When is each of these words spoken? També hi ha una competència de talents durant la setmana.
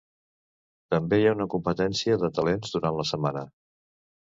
També 0.95 1.19
hi 1.23 1.27
ha 1.27 1.33
una 1.37 1.47
competència 1.55 2.19
de 2.25 2.31
talents 2.41 2.75
durant 2.79 3.01
la 3.03 3.09
setmana. 3.13 3.47